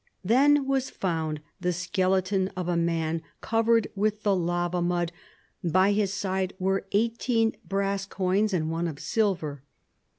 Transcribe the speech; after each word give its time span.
Then 0.23 0.65
was 0.65 0.89
found 0.89 1.41
the 1.59 1.71
skeleton 1.71 2.47
of 2.57 2.67
a 2.67 2.75
man, 2.75 3.21
covered 3.39 3.87
with 3.93 4.23
the 4.23 4.35
lava 4.35 4.81
mud. 4.81 5.11
By 5.63 5.91
his 5.91 6.11
side 6.11 6.53
were 6.57 6.87
eighteen 6.91 7.55
brass 7.67 8.07
coins 8.07 8.51
and 8.51 8.71
one 8.71 8.87
of 8.87 8.97
silver. 8.99 9.61